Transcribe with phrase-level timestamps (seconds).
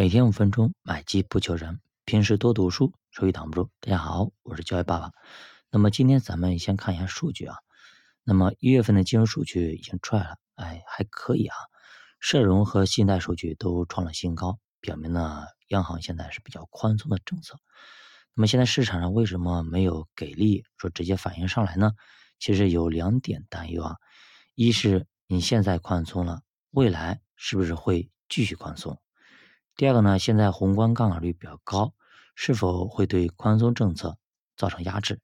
[0.00, 1.80] 每天五分钟，买基不求人。
[2.04, 3.68] 平时多读书，收益挡不住。
[3.80, 5.10] 大家好，我是教育爸爸。
[5.72, 7.56] 那么今天咱们先看一下数据啊。
[8.22, 11.56] 那么一月份的金融数据已经出来了，哎，还可以啊。
[12.20, 17.58] 社融和信贷数据都创了新高，表明呢央行现在是比较宽松的政策。
[18.34, 21.90] 那么现在市场上为什么没有给力，说直接反映上来呢？
[22.38, 23.96] 其实有两点担忧啊。
[24.54, 28.96] 一是你现在宽松了，未来是不是会继续宽松？
[29.78, 31.94] 第二个呢，现在宏观杠杆率比较高，
[32.34, 34.18] 是否会对宽松政策
[34.56, 35.20] 造成压制？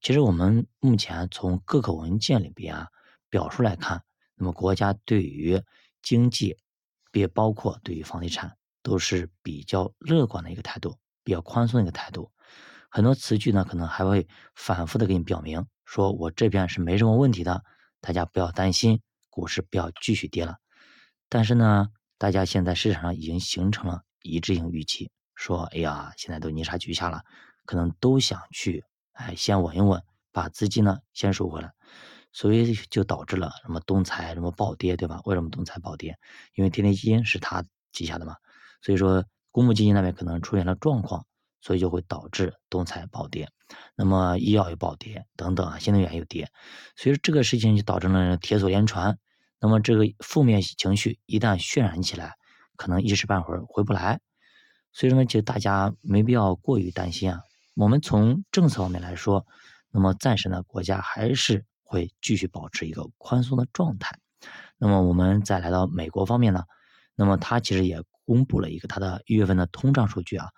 [0.00, 2.88] 其实我们目前从各个文件里边啊
[3.28, 4.02] 表述来看，
[4.34, 5.62] 那么国家对于
[6.00, 6.56] 经济，
[7.12, 12.32] 也包括对于房地产，都是比较乐观的一个态度，比较宽松的一个态度。
[12.88, 17.62] 很多词句呢，可能还会反复的给你表明，说我这边是没什么问题的，
[18.00, 20.56] 大家不要担心，股市不要继续跌了。
[21.28, 21.88] 但是呢？
[22.22, 27.24] 大家现在市场上已经形成了一致性预期，说，哎呀，现在都泥沙俱下了，
[27.64, 31.72] 可能都想去，哎，先稳一稳，把资金呢先收回来，
[32.30, 35.20] 所以就导致了什么东财什么暴跌，对吧？
[35.24, 36.16] 为什么东财暴跌？
[36.54, 38.36] 因为天天基金是他旗下的嘛，
[38.82, 41.26] 所以说公募基金那边可能出现了状况，
[41.60, 43.48] 所以就会导致东财暴跌，
[43.96, 46.48] 那么医药也暴跌等等啊，新能源又跌，
[46.94, 49.18] 所以说这个事情就导致了铁锁连船。
[49.62, 52.34] 那么这个负面情绪一旦渲染起来，
[52.74, 54.20] 可能一时半会儿回不来。
[54.92, 57.42] 所以说呢，其实大家没必要过于担心啊。
[57.76, 59.46] 我们从政策方面来说，
[59.92, 64.18] 那么暂时呢，国家还是会继续保持一个宽松的状态。
[64.78, 66.64] 那么我们再来到美国方面呢，
[67.14, 70.48] 那么它其实也公布了一个它的一月份的通胀数据啊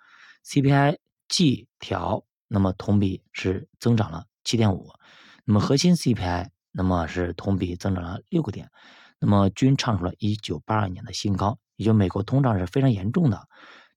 [0.43, 4.91] ，CPI 季调，那么同比是增长了七点五，
[5.43, 6.54] 那么核心 CPI。
[6.77, 8.69] 那么是同比增长了六个点，
[9.17, 13.47] 那么均创出了一九八二年的新高，也就美国通胀是非常严重的，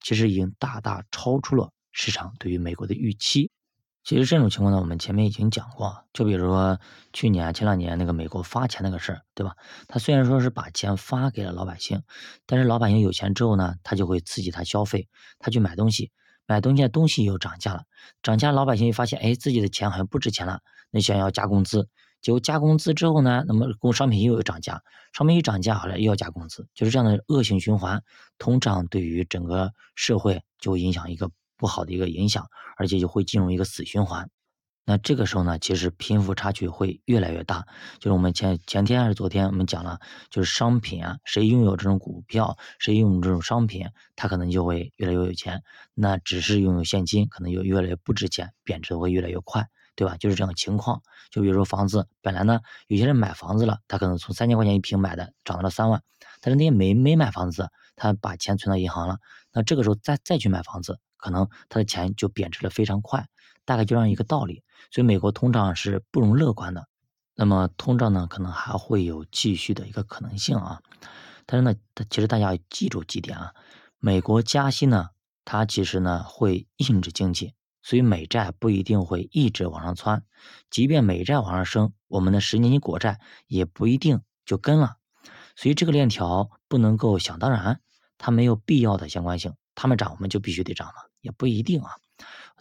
[0.01, 3.51] 其实已经大大超出了市场对于美国的预期。
[4.05, 6.79] 其实这种情况呢，我们前面已经讲过，就比如说
[7.11, 9.53] 去年前两年那个美国发钱那个事儿，对吧？
[9.89, 12.01] 他虽然说是把钱发给了老百姓，
[12.45, 16.11] 但是老百姓有钱之后呢，他就会刺激他消费，他去买东西，
[16.47, 17.83] 买东西的东西又涨价了，
[18.23, 21.89] 涨价老百姓一发现，哎，自己的钱好像不值钱了，那想要加工资。
[22.21, 28.03] 结果加工资之后呢，那么工商品又有涨价，商品一涨价，好了又要加工资，就是这样的恶性循环。
[28.37, 32.47] 通胀对于整个社会就影响一个不好的一个影响，
[32.77, 34.29] 而且就会进入一个死循环。
[34.85, 37.67] 那这个时候呢，其实贫富差距会越来越大。
[37.99, 39.99] 就是我们前前天还是昨天我们讲了，
[40.31, 45.61] 就是商品啊，谁拥有这种股票，谁拥有这种商品，他可能就会越来越有钱。
[45.93, 49.69] 那只是拥有现金，可能就越来越不值钱，贬值会越来越快。
[49.99, 50.15] 对吧？
[50.15, 51.01] 就是这样情况。
[51.29, 56.01] 就比如说房子，本来呢，有些人买房子了，他可能从三千块钱一平买的，涨到了三万。
[56.39, 59.17] 但是那些没没买房子，他把钱存到银行了，
[59.51, 63.27] 那这个时候再再去买房子，可能他的钱就贬值的非常快。
[63.65, 64.63] 大概就这样一个道理。
[64.89, 66.87] 所以美国通胀是不容乐观的。
[67.35, 70.81] 那么通胀呢，可能还会有继续的一个可能性啊。
[71.45, 71.75] 但是呢，
[72.09, 73.53] 其实大家要记住几点啊。
[73.99, 75.09] 美国加息呢，
[75.43, 77.53] 它其实呢会抑制经济。
[77.89, 80.23] 所以美债不一定会一直往上窜，
[80.69, 84.97] 即便美债往上升，我们的十年期国债也不一定就跟了。
[85.55, 87.81] 所以这个链条不能够想当然，
[88.19, 89.55] 它没有必要的相关性。
[89.73, 90.93] 他们涨，我们就必须得涨吗？
[91.21, 91.89] 也不一定啊。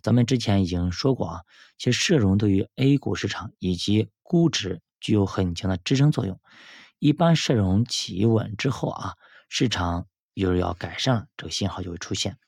[0.02, 1.42] 咱们之前已经说过啊，
[1.76, 6.40] 其实社融对于 A 股市场以及估值具有很强的支撑作用。
[6.98, 9.12] 一般社融企稳之后啊，
[9.50, 12.38] 市场又要改善了，这个信号就会出现，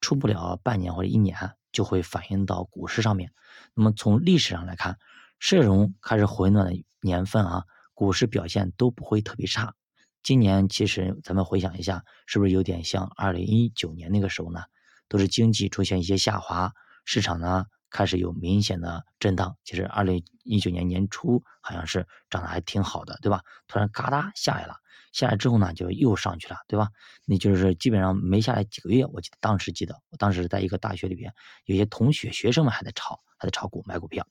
[0.00, 1.52] 出不了半年或者一年。
[1.76, 3.34] 就会反映到股市上面。
[3.74, 4.96] 那么从历史上来看，
[5.38, 9.74] 社融开始回暖的年份啊，股市表现都不会特别差。
[10.22, 14.62] 今年其实咱们回想一下，是不是有点像二零一九年那个时候呢？
[15.06, 16.72] 都是经济出现一些下滑，
[17.04, 17.66] 市场呢
[17.96, 19.56] 开始有明显的震荡。
[19.64, 23.40] 其实二零一九年年初好像是涨得还挺好的，对吧？
[23.66, 24.76] 突然嘎哒下来了。
[25.12, 26.90] 下来之后呢，就又上去了，对吧？
[27.24, 29.06] 那就是基本上没下来几个月。
[29.06, 31.32] 我记得当时记得，我当时在一个大学里边，
[31.64, 34.26] 有些同学学生们还在炒，还在炒股买股票。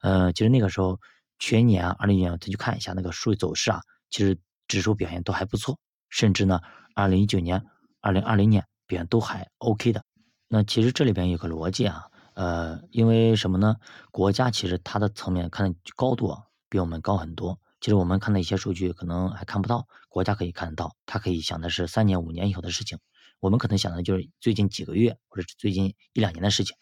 [0.00, 0.98] 呃，其实那个时候
[1.38, 5.78] 全年二零年，再去看一下那个数据走势啊，其实指数表现都还不错，
[6.08, 6.58] 甚至呢，
[6.94, 7.62] 二零一九年、
[8.00, 10.02] 二零二零年表现都还 OK 的。
[10.48, 13.76] 那其实这里边有个逻辑啊，呃，因为什么呢？
[14.10, 17.58] 国家其实它的层面看的高度啊，比我们高很多。
[17.80, 22.98] 其实我们看的一些数据可能还看不到，国家可以看得到，它可以想的是三年、五年以后的事情，
[23.40, 26.76] 我们可能想的就是最近几个月或者最近一两年的事情。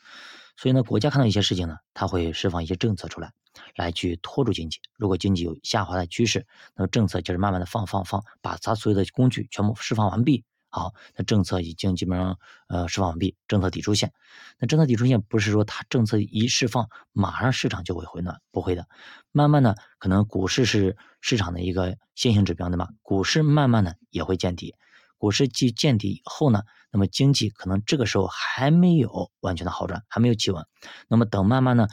[0.57, 3.33] 所以呢，国家看到一些事情呢，它会释放一些政策出来，
[3.75, 4.79] 来去拖住经济。
[4.97, 6.47] 如果经济有下滑的趋势，
[6.77, 14.15] 那么政策就是慢慢的放放放，把它所有的工具全部释放完毕好，那政策已经基本上呃释放完毕，政策底出现。
[14.59, 18.89] 那政策底出现不是说它政策一释放，马上市场就会回暖，不会的。
[19.33, 24.75] 慢慢的，可能股市是市场的一个先行指标的嘛，股市慢慢的也会见底。
[25.19, 30.67] 股市既见底以后呢，那么经济可能这个时候还没有完全的好转，还没有企稳。
[31.07, 31.89] 那么等慢慢的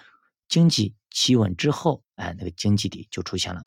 [0.48, 3.62] 经济企稳之后，哎，那个经济底就出现了。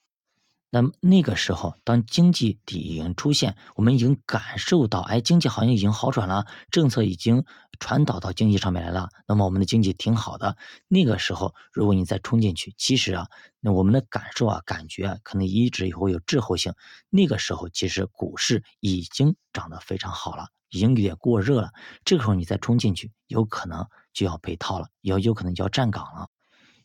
[0.75, 7.45] 那么那个时候，当经济底已经出现，我们已经感受到，哎，经济好像已经好转了，政策已经
[7.79, 9.11] 传导到经济上面来了。
[9.29, 10.57] 那么我们的经济挺好的。
[10.89, 13.27] 那个时候，如果你再冲进去，其实啊，
[13.61, 16.73] 那我们的感受啊，感觉啊，可能一直以后有滞后性。
[17.11, 21.69] 那个时候，其实股市已经涨得非常好了，已经有点过热了。
[22.03, 26.29] 这个时候你再冲进去，有可能就要被套了，要有可能就要站岗了，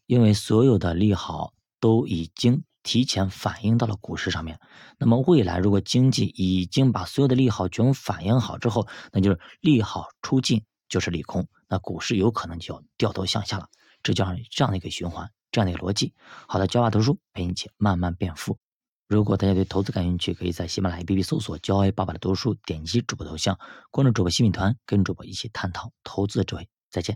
[0.07, 2.66] 因为所有的利好都已经。
[2.88, 4.57] 提前反映到了股市上面，
[4.98, 13.68] 那么未来如果经济已经把所有的利好全部反映好之后，那就是利好出尽就是利空，那股市有可能就要掉头向下了，
[14.01, 16.13] 这叫这样的一个循环，这样的一个逻辑。
[16.48, 18.57] 好的，教爸读书陪你一起慢慢变富。
[19.10, 23.60] 如果大家对投资感兴趣，可以在喜马拉雅 APP 搜索“教爱爸爸的读书”，点击主播头像，
[23.92, 26.68] 关注主播新米团，跟主播一起探讨投资的智慧。
[26.89, 27.16] 再见。